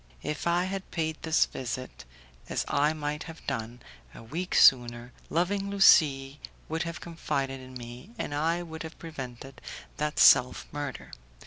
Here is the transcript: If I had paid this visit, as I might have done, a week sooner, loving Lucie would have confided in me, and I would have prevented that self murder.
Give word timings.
If 0.23 0.47
I 0.47 0.63
had 0.63 0.89
paid 0.89 1.19
this 1.21 1.45
visit, 1.45 2.05
as 2.49 2.65
I 2.67 2.91
might 2.91 3.25
have 3.25 3.45
done, 3.45 3.81
a 4.15 4.23
week 4.23 4.55
sooner, 4.55 5.13
loving 5.29 5.69
Lucie 5.69 6.39
would 6.67 6.81
have 6.81 6.99
confided 6.99 7.61
in 7.61 7.75
me, 7.75 8.09
and 8.17 8.33
I 8.33 8.63
would 8.63 8.81
have 8.81 8.97
prevented 8.97 9.61
that 9.97 10.17
self 10.17 10.65
murder. 10.71 11.11